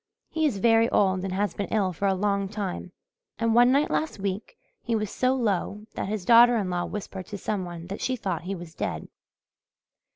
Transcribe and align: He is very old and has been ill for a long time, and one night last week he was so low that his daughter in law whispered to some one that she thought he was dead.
He 0.31 0.47
is 0.47 0.57
very 0.57 0.89
old 0.89 1.23
and 1.23 1.31
has 1.31 1.53
been 1.53 1.67
ill 1.67 1.93
for 1.93 2.07
a 2.07 2.15
long 2.15 2.49
time, 2.49 2.91
and 3.37 3.53
one 3.53 3.71
night 3.71 3.91
last 3.91 4.17
week 4.17 4.57
he 4.81 4.95
was 4.95 5.11
so 5.11 5.35
low 5.35 5.85
that 5.93 6.09
his 6.09 6.25
daughter 6.25 6.57
in 6.57 6.71
law 6.71 6.85
whispered 6.85 7.27
to 7.27 7.37
some 7.37 7.65
one 7.65 7.85
that 7.85 8.01
she 8.01 8.15
thought 8.15 8.41
he 8.41 8.55
was 8.55 8.73
dead. 8.73 9.09